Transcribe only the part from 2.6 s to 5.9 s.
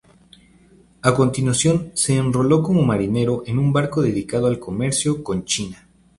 como marinero en un barco dedicado al comercio con China.